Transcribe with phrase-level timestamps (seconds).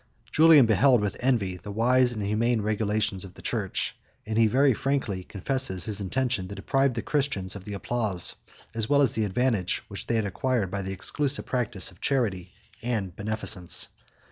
[0.31, 4.73] Julian beheld with envy the wise and humane regulations of the church; and he very
[4.73, 8.35] frankly confesses his intention to deprive the Christians of the applause,
[8.73, 12.51] as well as advantage, which they had acquired by the exclusive practice of charity
[12.81, 13.89] and beneficence.